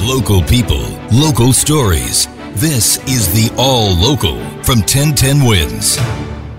Local 0.00 0.42
people, 0.42 0.84
local 1.10 1.54
stories. 1.54 2.26
This 2.52 2.98
is 3.08 3.32
the 3.32 3.54
All 3.56 3.94
Local 3.94 4.36
from 4.62 4.80
1010 4.80 5.46
Wins. 5.46 5.96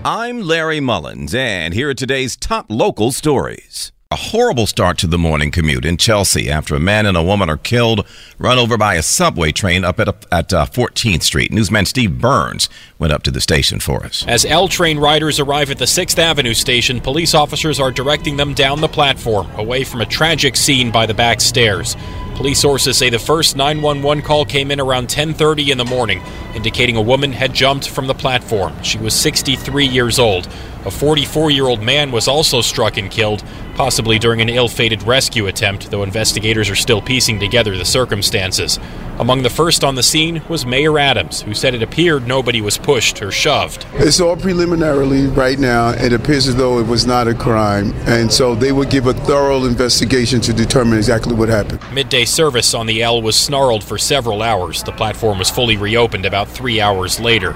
I'm 0.04 0.40
Larry 0.40 0.80
Mullins, 0.80 1.32
and 1.32 1.72
here 1.72 1.90
are 1.90 1.94
today's 1.94 2.34
top 2.34 2.66
local 2.68 3.12
stories. 3.12 3.92
A 4.10 4.16
horrible 4.16 4.66
start 4.66 4.98
to 4.98 5.06
the 5.06 5.18
morning 5.18 5.52
commute 5.52 5.84
in 5.84 5.96
Chelsea 5.98 6.50
after 6.50 6.74
a 6.74 6.80
man 6.80 7.06
and 7.06 7.16
a 7.16 7.22
woman 7.22 7.48
are 7.48 7.56
killed, 7.56 8.06
run 8.38 8.58
over 8.58 8.76
by 8.76 8.96
a 8.96 9.02
subway 9.02 9.52
train 9.52 9.84
up 9.84 10.00
at, 10.00 10.08
a, 10.08 10.14
at 10.32 10.52
uh, 10.52 10.66
14th 10.66 11.22
Street. 11.22 11.52
Newsman 11.52 11.86
Steve 11.86 12.18
Burns 12.18 12.68
went 12.98 13.12
up 13.12 13.22
to 13.22 13.30
the 13.30 13.40
station 13.40 13.78
for 13.78 14.04
us. 14.04 14.24
As 14.26 14.44
L 14.44 14.66
train 14.66 14.98
riders 14.98 15.38
arrive 15.38 15.70
at 15.70 15.78
the 15.78 15.84
6th 15.84 16.18
Avenue 16.18 16.54
station, 16.54 17.00
police 17.00 17.34
officers 17.34 17.78
are 17.78 17.92
directing 17.92 18.36
them 18.36 18.52
down 18.52 18.80
the 18.80 18.88
platform, 18.88 19.48
away 19.52 19.84
from 19.84 20.00
a 20.00 20.06
tragic 20.06 20.56
scene 20.56 20.90
by 20.90 21.06
the 21.06 21.14
back 21.14 21.40
stairs. 21.40 21.96
Police 22.42 22.58
sources 22.58 22.98
say 22.98 23.08
the 23.08 23.20
first 23.20 23.54
911 23.54 24.24
call 24.24 24.44
came 24.44 24.72
in 24.72 24.80
around 24.80 25.08
10:30 25.08 25.70
in 25.70 25.78
the 25.78 25.84
morning, 25.84 26.20
indicating 26.56 26.96
a 26.96 27.00
woman 27.00 27.32
had 27.32 27.54
jumped 27.54 27.88
from 27.88 28.08
the 28.08 28.14
platform. 28.14 28.74
She 28.82 28.98
was 28.98 29.14
63 29.14 29.86
years 29.86 30.18
old. 30.18 30.48
A 30.84 30.86
44-year-old 30.86 31.80
man 31.80 32.10
was 32.10 32.26
also 32.26 32.60
struck 32.60 32.96
and 32.96 33.08
killed, 33.08 33.44
possibly 33.76 34.18
during 34.18 34.40
an 34.40 34.48
ill-fated 34.48 35.04
rescue 35.04 35.46
attempt, 35.46 35.92
though 35.92 36.02
investigators 36.02 36.68
are 36.68 36.74
still 36.74 37.00
piecing 37.00 37.38
together 37.38 37.78
the 37.78 37.84
circumstances. 37.84 38.80
Among 39.20 39.44
the 39.44 39.50
first 39.50 39.84
on 39.84 39.94
the 39.94 40.02
scene 40.02 40.42
was 40.48 40.66
Mayor 40.66 40.98
Adams, 40.98 41.42
who 41.42 41.54
said 41.54 41.76
it 41.76 41.84
appeared 41.84 42.26
nobody 42.26 42.60
was 42.60 42.78
pushed 42.78 43.22
or 43.22 43.30
shoved. 43.30 43.86
It's 43.94 44.20
all 44.20 44.36
preliminarily 44.36 45.28
right 45.28 45.56
now. 45.56 45.90
It 45.90 46.12
appears 46.12 46.48
as 46.48 46.56
though 46.56 46.80
it 46.80 46.86
was 46.88 47.06
not 47.06 47.28
a 47.28 47.34
crime, 47.34 47.92
and 48.06 48.32
so 48.32 48.56
they 48.56 48.72
would 48.72 48.90
give 48.90 49.06
a 49.06 49.14
thorough 49.14 49.64
investigation 49.64 50.40
to 50.40 50.52
determine 50.52 50.98
exactly 50.98 51.34
what 51.34 51.48
happened. 51.48 51.78
Midday 51.92 52.24
service 52.24 52.74
on 52.74 52.86
the 52.86 53.02
L 53.02 53.22
was 53.22 53.36
snarled 53.36 53.84
for 53.84 53.98
several 53.98 54.42
hours. 54.42 54.82
The 54.82 54.90
platform 54.90 55.38
was 55.38 55.48
fully 55.48 55.76
reopened 55.76 56.26
about 56.26 56.48
three 56.48 56.80
hours 56.80 57.20
later. 57.20 57.54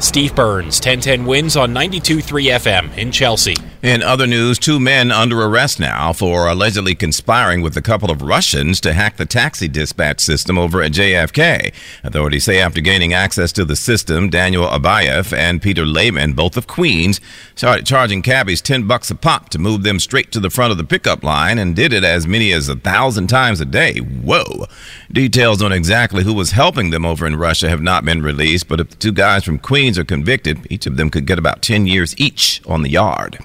Steve 0.00 0.34
Burns, 0.34 0.80
1010 0.80 1.26
wins 1.26 1.56
on 1.56 1.74
92.3 1.74 2.52
FM 2.52 2.96
in 2.96 3.10
Chelsea. 3.10 3.56
In 3.80 4.02
other 4.02 4.26
news, 4.26 4.58
two 4.58 4.80
men 4.80 5.12
under 5.12 5.40
arrest 5.40 5.78
now 5.78 6.12
for 6.12 6.48
allegedly 6.48 6.96
conspiring 6.96 7.62
with 7.62 7.76
a 7.76 7.82
couple 7.82 8.10
of 8.10 8.22
Russians 8.22 8.80
to 8.80 8.92
hack 8.92 9.18
the 9.18 9.24
taxi 9.24 9.68
dispatch 9.68 10.18
system 10.18 10.58
over 10.58 10.82
at 10.82 10.90
JFK. 10.90 11.72
Authorities 12.02 12.42
say 12.42 12.58
after 12.58 12.80
gaining 12.80 13.12
access 13.12 13.52
to 13.52 13.64
the 13.64 13.76
system, 13.76 14.30
Daniel 14.30 14.66
Abayev 14.66 15.32
and 15.32 15.62
Peter 15.62 15.86
Leyman, 15.86 16.32
both 16.32 16.56
of 16.56 16.66
Queens, 16.66 17.20
started 17.54 17.86
charging 17.86 18.20
cabbies 18.20 18.60
10 18.60 18.88
bucks 18.88 19.12
a 19.12 19.14
pop 19.14 19.48
to 19.50 19.60
move 19.60 19.84
them 19.84 20.00
straight 20.00 20.32
to 20.32 20.40
the 20.40 20.50
front 20.50 20.72
of 20.72 20.76
the 20.76 20.82
pickup 20.82 21.22
line 21.22 21.56
and 21.56 21.76
did 21.76 21.92
it 21.92 22.02
as 22.02 22.26
many 22.26 22.52
as 22.52 22.68
a 22.68 22.74
thousand 22.74 23.28
times 23.28 23.60
a 23.60 23.64
day. 23.64 23.98
Whoa. 23.98 24.66
Details 25.12 25.62
on 25.62 25.70
exactly 25.70 26.24
who 26.24 26.34
was 26.34 26.50
helping 26.50 26.90
them 26.90 27.06
over 27.06 27.28
in 27.28 27.36
Russia 27.36 27.68
have 27.68 27.80
not 27.80 28.04
been 28.04 28.22
released, 28.22 28.66
but 28.66 28.80
if 28.80 28.90
the 28.90 28.96
two 28.96 29.12
guys 29.12 29.44
from 29.44 29.60
Queens 29.60 30.00
are 30.00 30.04
convicted, 30.04 30.66
each 30.68 30.86
of 30.86 30.96
them 30.96 31.10
could 31.10 31.26
get 31.26 31.38
about 31.38 31.62
10 31.62 31.86
years 31.86 32.18
each 32.18 32.60
on 32.66 32.82
the 32.82 32.90
yard. 32.90 33.38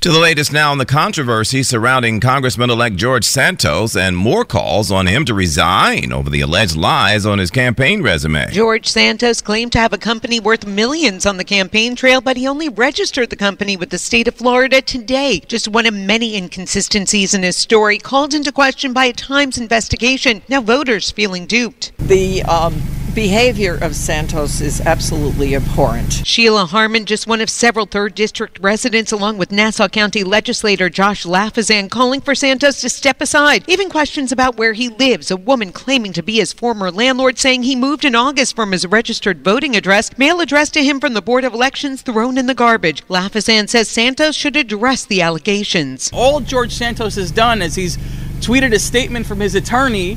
To 0.00 0.10
the 0.10 0.18
latest 0.18 0.50
now 0.50 0.70
on 0.70 0.78
the 0.78 0.86
controversy 0.86 1.62
surrounding 1.62 2.20
Congressman 2.20 2.70
elect 2.70 2.96
George 2.96 3.22
Santos 3.26 3.94
and 3.94 4.16
more 4.16 4.46
calls 4.46 4.90
on 4.90 5.06
him 5.06 5.26
to 5.26 5.34
resign 5.34 6.10
over 6.10 6.30
the 6.30 6.40
alleged 6.40 6.74
lies 6.74 7.26
on 7.26 7.38
his 7.38 7.50
campaign 7.50 8.02
resume. 8.02 8.50
George 8.50 8.86
Santos 8.86 9.42
claimed 9.42 9.72
to 9.72 9.78
have 9.78 9.92
a 9.92 9.98
company 9.98 10.40
worth 10.40 10.66
millions 10.66 11.26
on 11.26 11.36
the 11.36 11.44
campaign 11.44 11.94
trail, 11.96 12.22
but 12.22 12.38
he 12.38 12.48
only 12.48 12.70
registered 12.70 13.28
the 13.28 13.36
company 13.36 13.76
with 13.76 13.90
the 13.90 13.98
state 13.98 14.26
of 14.26 14.34
Florida 14.34 14.80
today. 14.80 15.40
Just 15.40 15.68
one 15.68 15.84
of 15.84 15.92
many 15.92 16.34
inconsistencies 16.34 17.34
in 17.34 17.42
his 17.42 17.58
story 17.58 17.98
called 17.98 18.32
into 18.32 18.52
question 18.52 18.94
by 18.94 19.04
a 19.04 19.12
Times 19.12 19.58
investigation. 19.58 20.40
Now 20.48 20.62
voters 20.62 21.10
feeling 21.10 21.44
duped. 21.44 21.92
The 21.98 22.42
um, 22.44 22.80
behavior 23.14 23.78
of 23.80 23.94
Santos 23.94 24.60
is 24.60 24.80
absolutely 24.80 25.54
abhorrent. 25.54 26.22
Sheila 26.24 26.66
Harmon, 26.66 27.04
just 27.04 27.26
one 27.26 27.40
of 27.40 27.50
several 27.50 27.86
third 27.86 28.14
district 28.14 28.58
residents, 28.60 29.12
along 29.12 29.38
with 29.38 29.52
Nassau 29.52 29.88
County 29.88 30.24
legislator 30.24 30.88
Josh 30.88 31.24
Lafazan, 31.24 31.90
calling 31.90 32.20
for 32.20 32.34
Santos 32.34 32.80
to 32.80 32.88
step 32.88 33.20
aside. 33.20 33.64
Even 33.66 33.90
questions 33.90 34.32
about 34.32 34.56
where 34.56 34.72
he 34.72 34.88
lives. 34.88 35.30
A 35.30 35.36
woman 35.36 35.72
claiming 35.72 36.12
to 36.12 36.22
be 36.22 36.36
his 36.36 36.52
former 36.52 36.90
landlord 36.90 37.38
saying 37.38 37.62
he 37.62 37.76
moved 37.76 38.04
in 38.04 38.14
August 38.14 38.54
from 38.54 38.72
his 38.72 38.86
registered 38.86 39.42
voting 39.42 39.76
address. 39.76 40.16
Mail 40.16 40.40
addressed 40.40 40.74
to 40.74 40.84
him 40.84 41.00
from 41.00 41.14
the 41.14 41.22
Board 41.22 41.44
of 41.44 41.52
Elections 41.52 42.02
thrown 42.02 42.38
in 42.38 42.46
the 42.46 42.54
garbage. 42.54 43.06
Lafazan 43.08 43.68
says 43.68 43.88
Santos 43.88 44.34
should 44.36 44.56
address 44.56 45.04
the 45.04 45.22
allegations. 45.22 46.10
All 46.12 46.40
George 46.40 46.72
Santos 46.72 47.16
has 47.16 47.30
done 47.30 47.62
is 47.62 47.74
he's 47.74 47.96
tweeted 48.40 48.72
a 48.72 48.78
statement 48.78 49.26
from 49.26 49.40
his 49.40 49.54
attorney 49.54 50.16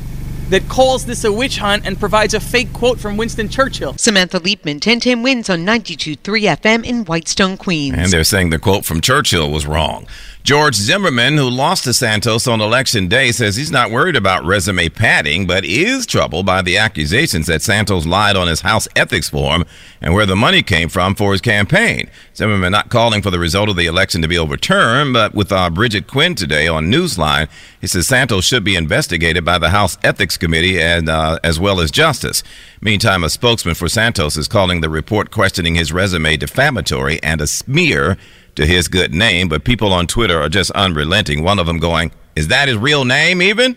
that 0.50 0.68
calls 0.68 1.06
this 1.06 1.24
a 1.24 1.32
witch 1.32 1.58
hunt 1.58 1.86
and 1.86 1.98
provides 1.98 2.34
a 2.34 2.40
fake 2.40 2.72
quote 2.72 2.98
from 2.98 3.16
Winston 3.16 3.48
Churchill. 3.48 3.94
Samantha 3.94 4.40
Liebman, 4.40 4.74
1010 4.74 5.22
wins 5.22 5.50
on 5.50 5.60
92.3 5.64 6.16
FM 6.56 6.84
in 6.84 7.04
Whitestone, 7.04 7.56
Queens. 7.56 7.96
And 7.96 8.10
they're 8.10 8.24
saying 8.24 8.50
the 8.50 8.58
quote 8.58 8.84
from 8.84 9.00
Churchill 9.00 9.50
was 9.50 9.66
wrong. 9.66 10.06
George 10.44 10.74
Zimmerman, 10.74 11.38
who 11.38 11.48
lost 11.48 11.84
to 11.84 11.94
Santos 11.94 12.46
on 12.46 12.60
election 12.60 13.08
day, 13.08 13.32
says 13.32 13.56
he's 13.56 13.70
not 13.70 13.90
worried 13.90 14.14
about 14.14 14.44
resume 14.44 14.90
padding, 14.90 15.46
but 15.46 15.64
is 15.64 16.04
troubled 16.04 16.44
by 16.44 16.60
the 16.60 16.76
accusations 16.76 17.46
that 17.46 17.62
Santos 17.62 18.04
lied 18.04 18.36
on 18.36 18.46
his 18.46 18.60
House 18.60 18.86
ethics 18.94 19.30
form 19.30 19.64
and 20.02 20.12
where 20.12 20.26
the 20.26 20.36
money 20.36 20.62
came 20.62 20.90
from 20.90 21.14
for 21.14 21.32
his 21.32 21.40
campaign. 21.40 22.10
Zimmerman 22.36 22.72
not 22.72 22.90
calling 22.90 23.22
for 23.22 23.30
the 23.30 23.38
result 23.38 23.70
of 23.70 23.76
the 23.76 23.86
election 23.86 24.20
to 24.20 24.28
be 24.28 24.36
overturned, 24.36 25.14
but 25.14 25.34
with 25.34 25.50
uh, 25.50 25.70
Bridget 25.70 26.06
Quinn 26.06 26.34
today 26.34 26.68
on 26.68 26.92
Newsline, 26.92 27.48
he 27.80 27.86
says 27.86 28.06
Santos 28.06 28.44
should 28.44 28.64
be 28.64 28.76
investigated 28.76 29.46
by 29.46 29.56
the 29.56 29.70
House 29.70 29.96
Ethics 30.04 30.33
Committee 30.36 30.80
and 30.80 31.08
uh, 31.08 31.38
as 31.42 31.58
well 31.58 31.80
as 31.80 31.90
Justice. 31.90 32.42
Meantime, 32.80 33.24
a 33.24 33.30
spokesman 33.30 33.74
for 33.74 33.88
Santos 33.88 34.36
is 34.36 34.48
calling 34.48 34.80
the 34.80 34.88
report 34.88 35.30
questioning 35.30 35.74
his 35.74 35.92
resume 35.92 36.36
defamatory 36.36 37.22
and 37.22 37.40
a 37.40 37.46
smear 37.46 38.16
to 38.54 38.66
his 38.66 38.88
good 38.88 39.12
name, 39.12 39.48
but 39.48 39.64
people 39.64 39.92
on 39.92 40.06
Twitter 40.06 40.40
are 40.40 40.48
just 40.48 40.70
unrelenting. 40.72 41.42
One 41.42 41.58
of 41.58 41.66
them 41.66 41.78
going, 41.78 42.12
Is 42.36 42.48
that 42.48 42.68
his 42.68 42.76
real 42.76 43.04
name 43.04 43.42
even? 43.42 43.76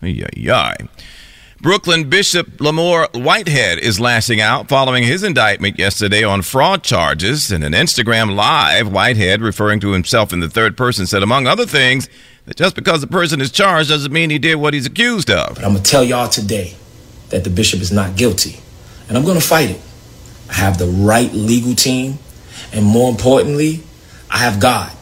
Yay, 0.00 0.26
yay. 0.36 0.74
Brooklyn 1.62 2.10
Bishop 2.10 2.58
Lamor 2.58 3.06
Whitehead 3.14 3.78
is 3.78 4.00
lashing 4.00 4.40
out 4.40 4.68
following 4.68 5.04
his 5.04 5.22
indictment 5.22 5.78
yesterday 5.78 6.24
on 6.24 6.42
fraud 6.42 6.82
charges. 6.82 7.52
In 7.52 7.62
an 7.62 7.72
Instagram 7.72 8.34
live, 8.34 8.90
Whitehead, 8.90 9.40
referring 9.40 9.78
to 9.78 9.92
himself 9.92 10.32
in 10.32 10.40
the 10.40 10.48
third 10.48 10.76
person, 10.76 11.06
said, 11.06 11.22
among 11.22 11.46
other 11.46 11.64
things, 11.64 12.08
that 12.46 12.56
just 12.56 12.74
because 12.74 13.00
the 13.00 13.06
person 13.06 13.40
is 13.40 13.50
charged 13.50 13.90
doesn't 13.90 14.12
mean 14.12 14.30
he 14.30 14.38
did 14.38 14.56
what 14.56 14.74
he's 14.74 14.86
accused 14.86 15.30
of. 15.30 15.54
But 15.54 15.64
I'm 15.64 15.72
going 15.72 15.82
to 15.82 15.90
tell 15.90 16.04
y'all 16.04 16.28
today 16.28 16.74
that 17.30 17.44
the 17.44 17.50
bishop 17.50 17.80
is 17.80 17.92
not 17.92 18.16
guilty. 18.16 18.60
And 19.08 19.16
I'm 19.16 19.24
going 19.24 19.38
to 19.38 19.46
fight 19.46 19.70
it. 19.70 19.80
I 20.48 20.54
have 20.54 20.78
the 20.78 20.86
right 20.86 21.32
legal 21.32 21.74
team. 21.74 22.18
And 22.72 22.84
more 22.84 23.10
importantly, 23.10 23.82
I 24.30 24.38
have 24.38 24.60
God. 24.60 24.92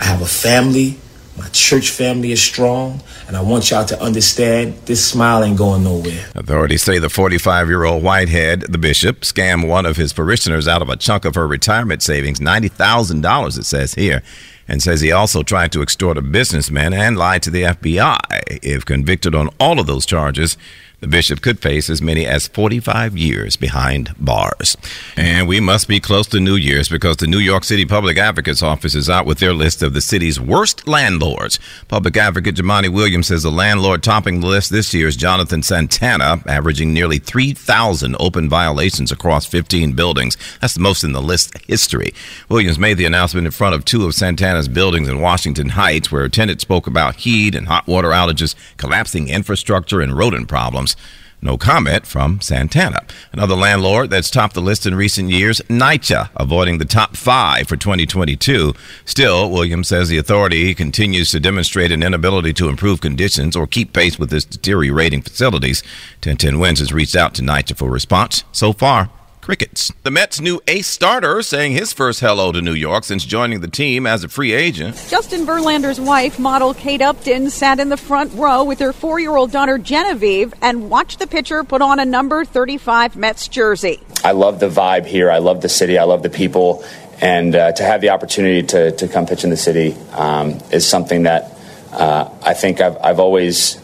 I 0.00 0.04
have 0.04 0.22
a 0.22 0.26
family. 0.26 0.98
My 1.36 1.48
church 1.48 1.90
family 1.90 2.32
is 2.32 2.42
strong. 2.42 3.02
And 3.26 3.36
I 3.36 3.40
want 3.40 3.70
y'all 3.70 3.84
to 3.86 4.00
understand 4.02 4.74
this 4.84 5.04
smile 5.04 5.42
ain't 5.42 5.58
going 5.58 5.84
nowhere. 5.84 6.26
Authorities 6.34 6.82
say 6.82 6.98
the 6.98 7.08
45 7.08 7.68
year 7.68 7.84
old 7.84 8.02
Whitehead, 8.02 8.62
the 8.62 8.78
bishop, 8.78 9.20
scammed 9.20 9.66
one 9.68 9.86
of 9.86 9.96
his 9.96 10.12
parishioners 10.12 10.68
out 10.68 10.82
of 10.82 10.88
a 10.88 10.96
chunk 10.96 11.24
of 11.24 11.34
her 11.34 11.46
retirement 11.46 12.02
savings, 12.02 12.40
$90,000, 12.40 13.58
it 13.58 13.64
says 13.64 13.94
here, 13.94 14.22
and 14.68 14.82
says 14.82 15.00
he 15.00 15.12
also 15.12 15.42
tried 15.42 15.72
to 15.72 15.82
extort 15.82 16.18
a 16.18 16.22
businessman 16.22 16.92
and 16.92 17.16
lied 17.16 17.42
to 17.42 17.50
the 17.50 17.62
FBI. 17.62 18.18
If 18.62 18.84
convicted 18.84 19.34
on 19.34 19.50
all 19.58 19.78
of 19.78 19.86
those 19.86 20.06
charges, 20.06 20.56
the 21.04 21.10
bishop 21.10 21.42
could 21.42 21.60
face 21.60 21.90
as 21.90 22.00
many 22.00 22.24
as 22.24 22.48
45 22.48 23.14
years 23.14 23.56
behind 23.56 24.14
bars. 24.18 24.74
And 25.18 25.46
we 25.46 25.60
must 25.60 25.86
be 25.86 26.00
close 26.00 26.26
to 26.28 26.40
New 26.40 26.56
Year's 26.56 26.88
because 26.88 27.18
the 27.18 27.26
New 27.26 27.40
York 27.40 27.64
City 27.64 27.84
Public 27.84 28.16
Advocate's 28.16 28.62
Office 28.62 28.94
is 28.94 29.10
out 29.10 29.26
with 29.26 29.38
their 29.38 29.52
list 29.52 29.82
of 29.82 29.92
the 29.92 30.00
city's 30.00 30.40
worst 30.40 30.88
landlords. 30.88 31.60
Public 31.88 32.16
Advocate 32.16 32.54
Jumaane 32.54 32.88
Williams 32.88 33.26
says 33.26 33.42
the 33.42 33.50
landlord 33.50 34.02
topping 34.02 34.40
the 34.40 34.46
list 34.46 34.70
this 34.70 34.94
year 34.94 35.06
is 35.06 35.14
Jonathan 35.14 35.62
Santana, 35.62 36.42
averaging 36.46 36.94
nearly 36.94 37.18
3,000 37.18 38.16
open 38.18 38.48
violations 38.48 39.12
across 39.12 39.44
15 39.44 39.92
buildings. 39.92 40.38
That's 40.62 40.72
the 40.72 40.80
most 40.80 41.04
in 41.04 41.12
the 41.12 41.20
list 41.20 41.52
history. 41.66 42.14
Williams 42.48 42.78
made 42.78 42.96
the 42.96 43.04
announcement 43.04 43.46
in 43.46 43.50
front 43.50 43.74
of 43.74 43.84
two 43.84 44.06
of 44.06 44.14
Santana's 44.14 44.53
Santana's 44.54 44.68
buildings 44.68 45.08
in 45.08 45.20
Washington 45.20 45.70
Heights, 45.70 46.12
where 46.12 46.28
tenants 46.28 46.62
spoke 46.62 46.86
about 46.86 47.16
heat 47.16 47.56
and 47.56 47.66
hot 47.66 47.88
water 47.88 48.10
outages, 48.10 48.54
collapsing 48.76 49.26
infrastructure, 49.26 50.00
and 50.00 50.16
rodent 50.16 50.46
problems. 50.46 50.94
No 51.42 51.58
comment 51.58 52.06
from 52.06 52.40
Santana. 52.40 53.00
Another 53.32 53.56
landlord 53.56 54.10
that's 54.10 54.30
topped 54.30 54.54
the 54.54 54.62
list 54.62 54.86
in 54.86 54.94
recent 54.94 55.30
years, 55.30 55.60
NYCHA, 55.62 56.30
avoiding 56.36 56.78
the 56.78 56.84
top 56.84 57.16
five 57.16 57.66
for 57.66 57.76
2022. 57.76 58.74
Still, 59.04 59.50
Williams 59.50 59.88
says 59.88 60.08
the 60.08 60.18
authority 60.18 60.72
continues 60.72 61.32
to 61.32 61.40
demonstrate 61.40 61.90
an 61.90 62.04
inability 62.04 62.52
to 62.52 62.68
improve 62.68 63.00
conditions 63.00 63.56
or 63.56 63.66
keep 63.66 63.92
pace 63.92 64.20
with 64.20 64.32
its 64.32 64.44
deteriorating 64.44 65.20
facilities. 65.20 65.82
1010 66.22 66.60
Wins 66.60 66.78
has 66.78 66.92
reached 66.92 67.16
out 67.16 67.34
to 67.34 67.42
NYCHA 67.42 67.76
for 67.76 67.90
response. 67.90 68.44
So 68.52 68.72
far, 68.72 69.10
crickets. 69.44 69.92
The 70.04 70.10
Mets' 70.10 70.40
new 70.40 70.62
ace 70.66 70.86
starter 70.86 71.42
saying 71.42 71.72
his 71.72 71.92
first 71.92 72.20
hello 72.20 72.50
to 72.50 72.62
New 72.62 72.72
York 72.72 73.04
since 73.04 73.26
joining 73.26 73.60
the 73.60 73.68
team 73.68 74.06
as 74.06 74.24
a 74.24 74.28
free 74.28 74.54
agent. 74.54 74.96
Justin 75.10 75.44
Verlander's 75.44 76.00
wife, 76.00 76.38
model 76.38 76.72
Kate 76.72 77.02
Upton, 77.02 77.50
sat 77.50 77.78
in 77.78 77.90
the 77.90 77.98
front 77.98 78.32
row 78.32 78.64
with 78.64 78.78
her 78.78 78.94
four 78.94 79.20
year 79.20 79.36
old 79.36 79.52
daughter 79.52 79.76
Genevieve 79.76 80.54
and 80.62 80.88
watched 80.88 81.18
the 81.18 81.26
pitcher 81.26 81.62
put 81.62 81.82
on 81.82 82.00
a 82.00 82.06
number 82.06 82.46
35 82.46 83.16
Mets 83.16 83.46
jersey. 83.48 84.00
I 84.24 84.32
love 84.32 84.60
the 84.60 84.70
vibe 84.70 85.04
here. 85.04 85.30
I 85.30 85.38
love 85.38 85.60
the 85.60 85.68
city. 85.68 85.98
I 85.98 86.04
love 86.04 86.22
the 86.22 86.30
people. 86.30 86.82
And 87.20 87.54
uh, 87.54 87.72
to 87.72 87.82
have 87.82 88.00
the 88.00 88.10
opportunity 88.10 88.62
to, 88.68 88.92
to 88.92 89.08
come 89.08 89.26
pitch 89.26 89.44
in 89.44 89.50
the 89.50 89.58
city 89.58 89.94
um, 90.12 90.58
is 90.72 90.88
something 90.88 91.24
that 91.24 91.52
uh, 91.92 92.30
I 92.42 92.54
think 92.54 92.80
I've, 92.80 92.96
I've 92.96 93.20
always 93.20 93.78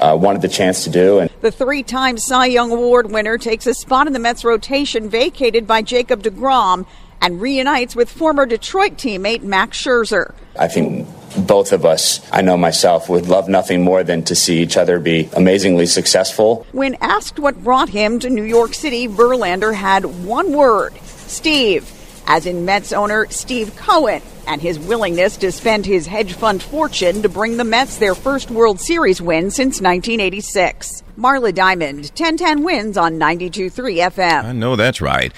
uh, 0.00 0.16
wanted 0.16 0.42
the 0.42 0.48
chance 0.48 0.84
to 0.84 0.90
do. 0.90 1.18
And 1.18 1.30
the 1.40 1.50
three-time 1.50 2.18
Cy 2.18 2.46
Young 2.46 2.72
Award 2.72 3.10
winner 3.10 3.38
takes 3.38 3.66
a 3.66 3.74
spot 3.74 4.06
in 4.06 4.12
the 4.12 4.18
Mets 4.18 4.44
rotation 4.44 5.08
vacated 5.08 5.66
by 5.66 5.82
Jacob 5.82 6.22
DeGrom 6.22 6.86
and 7.20 7.40
reunites 7.40 7.94
with 7.94 8.10
former 8.10 8.46
Detroit 8.46 8.94
teammate 8.94 9.42
Max 9.42 9.80
Scherzer. 9.80 10.34
I 10.58 10.68
think 10.68 11.06
both 11.46 11.72
of 11.72 11.84
us, 11.84 12.26
I 12.32 12.42
know 12.42 12.56
myself, 12.56 13.08
would 13.08 13.26
love 13.26 13.48
nothing 13.48 13.82
more 13.82 14.02
than 14.02 14.24
to 14.24 14.34
see 14.34 14.60
each 14.60 14.76
other 14.76 14.98
be 14.98 15.28
amazingly 15.36 15.86
successful. 15.86 16.66
When 16.72 16.96
asked 17.00 17.38
what 17.38 17.62
brought 17.62 17.90
him 17.90 18.18
to 18.20 18.30
New 18.30 18.42
York 18.44 18.74
City, 18.74 19.06
Verlander 19.06 19.74
had 19.74 20.04
one 20.24 20.52
word 20.52 20.94
Steve, 21.04 21.88
as 22.30 22.46
in 22.46 22.64
Mets 22.64 22.92
owner 22.92 23.26
Steve 23.28 23.74
Cohen 23.74 24.22
and 24.46 24.62
his 24.62 24.78
willingness 24.78 25.36
to 25.38 25.50
spend 25.50 25.84
his 25.84 26.06
hedge 26.06 26.32
fund 26.34 26.62
fortune 26.62 27.22
to 27.22 27.28
bring 27.28 27.56
the 27.56 27.64
Mets 27.64 27.96
their 27.96 28.14
first 28.14 28.52
World 28.52 28.78
Series 28.78 29.20
win 29.20 29.50
since 29.50 29.80
1986. 29.80 31.02
Marla 31.18 31.52
Diamond, 31.52 32.04
1010 32.14 32.62
wins 32.62 32.96
on 32.96 33.18
92.3 33.18 34.12
FM. 34.12 34.44
I 34.44 34.52
know 34.52 34.76
that's 34.76 35.00
right. 35.00 35.32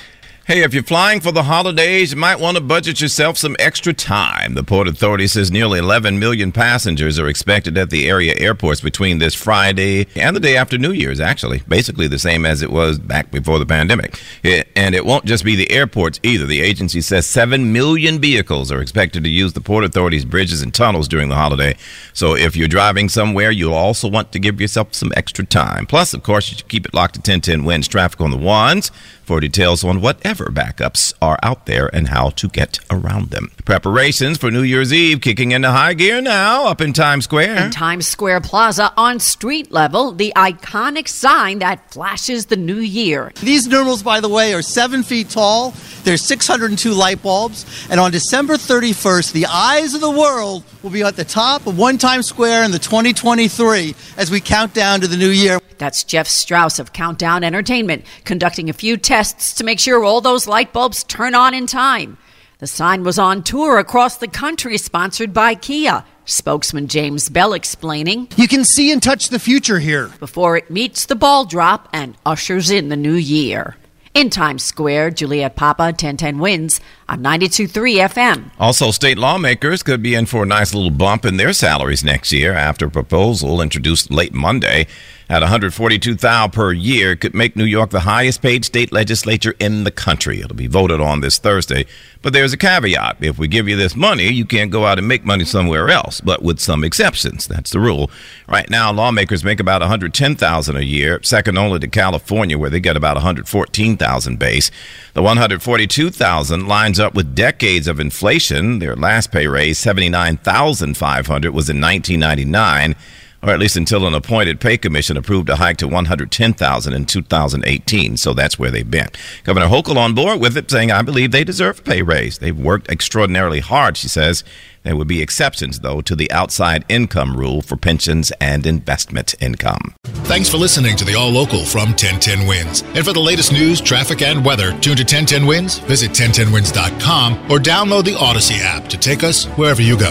Hey, 0.44 0.64
if 0.64 0.74
you're 0.74 0.82
flying 0.82 1.20
for 1.20 1.30
the 1.30 1.44
holidays, 1.44 2.10
you 2.10 2.16
might 2.16 2.40
want 2.40 2.56
to 2.56 2.60
budget 2.60 3.00
yourself 3.00 3.38
some 3.38 3.54
extra 3.60 3.92
time. 3.92 4.54
The 4.54 4.64
Port 4.64 4.88
Authority 4.88 5.28
says 5.28 5.52
nearly 5.52 5.78
11 5.78 6.18
million 6.18 6.50
passengers 6.50 7.16
are 7.16 7.28
expected 7.28 7.78
at 7.78 7.90
the 7.90 8.08
area 8.08 8.34
airports 8.36 8.80
between 8.80 9.18
this 9.18 9.36
Friday 9.36 10.08
and 10.16 10.34
the 10.34 10.40
day 10.40 10.56
after 10.56 10.76
New 10.76 10.90
Year's, 10.90 11.20
actually. 11.20 11.62
Basically 11.68 12.08
the 12.08 12.18
same 12.18 12.44
as 12.44 12.60
it 12.60 12.72
was 12.72 12.98
back 12.98 13.30
before 13.30 13.60
the 13.60 13.66
pandemic. 13.66 14.20
It, 14.42 14.66
and 14.74 14.96
it 14.96 15.06
won't 15.06 15.26
just 15.26 15.44
be 15.44 15.54
the 15.54 15.70
airports 15.70 16.18
either. 16.24 16.44
The 16.44 16.60
agency 16.60 17.02
says 17.02 17.24
7 17.24 17.72
million 17.72 18.18
vehicles 18.18 18.72
are 18.72 18.82
expected 18.82 19.22
to 19.22 19.30
use 19.30 19.52
the 19.52 19.60
Port 19.60 19.84
Authority's 19.84 20.24
bridges 20.24 20.60
and 20.60 20.74
tunnels 20.74 21.06
during 21.06 21.28
the 21.28 21.36
holiday. 21.36 21.76
So 22.14 22.34
if 22.34 22.56
you're 22.56 22.66
driving 22.66 23.08
somewhere, 23.08 23.52
you'll 23.52 23.74
also 23.74 24.10
want 24.10 24.32
to 24.32 24.40
give 24.40 24.60
yourself 24.60 24.92
some 24.92 25.12
extra 25.14 25.46
time. 25.46 25.86
Plus, 25.86 26.12
of 26.12 26.24
course, 26.24 26.50
you 26.50 26.56
should 26.56 26.66
keep 26.66 26.84
it 26.84 26.94
locked 26.94 27.14
to 27.14 27.18
1010 27.18 27.64
Wins 27.64 27.86
traffic 27.86 28.20
on 28.20 28.32
the 28.32 28.36
ones 28.36 28.90
for 29.24 29.40
details 29.40 29.84
on 29.84 30.00
whatever 30.00 30.46
backups 30.46 31.14
are 31.20 31.38
out 31.42 31.66
there 31.66 31.86
and 31.94 32.08
how 32.08 32.30
to 32.30 32.48
get 32.48 32.78
around 32.90 33.30
them. 33.30 33.50
Preparations 33.64 34.38
for 34.38 34.50
New 34.50 34.62
Year's 34.62 34.92
Eve 34.92 35.20
kicking 35.20 35.52
into 35.52 35.70
high 35.70 35.94
gear 35.94 36.20
now 36.20 36.66
up 36.66 36.80
in 36.80 36.92
Times 36.92 37.24
Square. 37.24 37.56
In 37.56 37.70
Times 37.70 38.06
Square 38.06 38.40
Plaza 38.42 38.92
on 38.96 39.20
street 39.20 39.70
level, 39.70 40.12
the 40.12 40.32
iconic 40.36 41.08
sign 41.08 41.60
that 41.60 41.90
flashes 41.90 42.46
the 42.46 42.56
new 42.56 42.78
year. 42.78 43.32
These 43.40 43.68
numerals, 43.68 44.02
by 44.02 44.20
the 44.20 44.28
way, 44.28 44.54
are 44.54 44.62
seven 44.62 45.02
feet 45.02 45.30
tall. 45.30 45.74
There's 46.04 46.22
602 46.22 46.92
light 46.92 47.22
bulbs. 47.22 47.64
And 47.90 48.00
on 48.00 48.10
December 48.10 48.54
31st, 48.54 49.32
the 49.32 49.46
eyes 49.46 49.94
of 49.94 50.00
the 50.00 50.10
world 50.10 50.64
will 50.82 50.90
be 50.90 51.02
at 51.02 51.16
the 51.16 51.24
top 51.24 51.66
of 51.66 51.78
One 51.78 51.98
Times 51.98 52.26
Square 52.26 52.64
in 52.64 52.70
the 52.72 52.78
2023 52.78 53.94
as 54.16 54.30
we 54.30 54.40
count 54.40 54.74
down 54.74 55.00
to 55.00 55.06
the 55.06 55.16
new 55.16 55.30
year. 55.30 55.60
That's 55.82 56.04
Jeff 56.04 56.28
Strauss 56.28 56.78
of 56.78 56.92
Countdown 56.92 57.42
Entertainment 57.42 58.04
conducting 58.24 58.70
a 58.70 58.72
few 58.72 58.96
tests 58.96 59.52
to 59.54 59.64
make 59.64 59.80
sure 59.80 60.04
all 60.04 60.20
those 60.20 60.46
light 60.46 60.72
bulbs 60.72 61.02
turn 61.02 61.34
on 61.34 61.54
in 61.54 61.66
time. 61.66 62.18
The 62.58 62.68
sign 62.68 63.02
was 63.02 63.18
on 63.18 63.42
tour 63.42 63.78
across 63.78 64.18
the 64.18 64.28
country, 64.28 64.78
sponsored 64.78 65.34
by 65.34 65.56
Kia. 65.56 66.04
Spokesman 66.24 66.86
James 66.86 67.28
Bell 67.28 67.52
explaining 67.52 68.28
You 68.36 68.46
can 68.46 68.64
see 68.64 68.92
and 68.92 69.02
touch 69.02 69.30
the 69.30 69.40
future 69.40 69.80
here. 69.80 70.12
Before 70.20 70.56
it 70.56 70.70
meets 70.70 71.06
the 71.06 71.16
ball 71.16 71.46
drop 71.46 71.88
and 71.92 72.16
ushers 72.24 72.70
in 72.70 72.88
the 72.88 72.94
new 72.94 73.14
year. 73.14 73.76
In 74.14 74.28
Times 74.28 74.62
Square, 74.62 75.12
Juliet 75.12 75.56
Papa, 75.56 75.84
1010 75.84 76.38
wins 76.38 76.80
on 77.08 77.22
92.3 77.22 78.10
FM. 78.10 78.50
Also, 78.58 78.90
state 78.90 79.16
lawmakers 79.16 79.82
could 79.82 80.02
be 80.02 80.14
in 80.14 80.26
for 80.26 80.42
a 80.42 80.46
nice 80.46 80.74
little 80.74 80.90
bump 80.90 81.24
in 81.24 81.38
their 81.38 81.54
salaries 81.54 82.04
next 82.04 82.30
year 82.30 82.52
after 82.52 82.86
a 82.86 82.90
proposal 82.90 83.62
introduced 83.62 84.10
late 84.10 84.34
Monday 84.34 84.86
at 85.32 85.40
142,000 85.40 86.50
per 86.50 86.72
year 86.72 87.16
could 87.16 87.34
make 87.34 87.56
New 87.56 87.64
York 87.64 87.88
the 87.88 88.00
highest 88.00 88.42
paid 88.42 88.66
state 88.66 88.92
legislature 88.92 89.54
in 89.58 89.84
the 89.84 89.90
country. 89.90 90.40
It'll 90.40 90.54
be 90.54 90.66
voted 90.66 91.00
on 91.00 91.22
this 91.22 91.38
Thursday. 91.38 91.86
But 92.20 92.34
there's 92.34 92.52
a 92.52 92.58
caveat. 92.58 93.16
If 93.20 93.38
we 93.38 93.48
give 93.48 93.66
you 93.66 93.74
this 93.74 93.96
money, 93.96 94.28
you 94.28 94.44
can't 94.44 94.70
go 94.70 94.84
out 94.84 94.98
and 94.98 95.08
make 95.08 95.24
money 95.24 95.46
somewhere 95.46 95.88
else, 95.88 96.20
but 96.20 96.42
with 96.42 96.60
some 96.60 96.84
exceptions. 96.84 97.46
That's 97.46 97.70
the 97.70 97.80
rule. 97.80 98.10
Right 98.46 98.68
now, 98.68 98.92
lawmakers 98.92 99.42
make 99.42 99.58
about 99.58 99.80
110,000 99.80 100.76
a 100.76 100.82
year, 100.82 101.20
second 101.22 101.56
only 101.56 101.78
to 101.80 101.88
California 101.88 102.58
where 102.58 102.70
they 102.70 102.80
get 102.80 102.98
about 102.98 103.16
114,000 103.16 104.01
base. 104.38 104.70
The 105.14 105.22
142,000 105.22 106.66
lines 106.66 107.00
up 107.00 107.14
with 107.14 107.34
decades 107.34 107.88
of 107.88 108.00
inflation. 108.00 108.78
Their 108.78 108.96
last 108.96 109.30
pay 109.30 109.46
raise, 109.46 109.78
79,500 109.78 111.52
was 111.52 111.68
in 111.68 111.80
1999 111.80 112.96
or 113.42 113.50
at 113.50 113.58
least 113.58 113.76
until 113.76 114.06
an 114.06 114.14
appointed 114.14 114.60
pay 114.60 114.76
commission 114.76 115.16
approved 115.16 115.48
a 115.48 115.56
hike 115.56 115.76
to 115.78 115.88
110,000 115.88 116.92
in 116.92 117.04
2018. 117.04 118.16
So 118.16 118.34
that's 118.34 118.58
where 118.58 118.70
they've 118.70 118.90
been. 118.90 119.08
Governor 119.44 119.66
Hochul 119.66 119.96
on 119.96 120.14
board 120.14 120.40
with 120.40 120.56
it, 120.56 120.70
saying, 120.70 120.92
"I 120.92 121.02
believe 121.02 121.30
they 121.30 121.44
deserve 121.44 121.80
a 121.80 121.82
pay 121.82 122.02
raise. 122.02 122.38
They've 122.38 122.56
worked 122.56 122.90
extraordinarily 122.90 123.60
hard." 123.60 123.96
She 123.96 124.08
says. 124.08 124.44
There 124.84 124.96
would 124.96 125.06
be 125.06 125.22
exceptions, 125.22 125.78
though, 125.78 126.00
to 126.00 126.16
the 126.16 126.28
outside 126.32 126.84
income 126.88 127.36
rule 127.36 127.62
for 127.62 127.76
pensions 127.76 128.32
and 128.40 128.66
investment 128.66 129.36
income. 129.40 129.94
Thanks 130.24 130.48
for 130.48 130.56
listening 130.56 130.96
to 130.96 131.04
the 131.04 131.14
All 131.14 131.30
Local 131.30 131.64
from 131.64 131.94
1010 131.94 132.48
Wins. 132.48 132.82
And 132.96 133.04
for 133.04 133.12
the 133.12 133.20
latest 133.20 133.52
news, 133.52 133.80
traffic, 133.80 134.22
and 134.22 134.44
weather, 134.44 134.76
tune 134.80 134.96
to 134.96 135.04
1010 135.04 135.46
Wins, 135.46 135.78
visit 135.78 136.12
1010wins.com, 136.12 137.48
or 137.48 137.60
download 137.60 138.04
the 138.04 138.16
Audacy 138.16 138.58
app 138.60 138.88
to 138.88 138.96
take 138.96 139.22
us 139.22 139.44
wherever 139.54 139.82
you 139.82 139.96
go. 139.96 140.10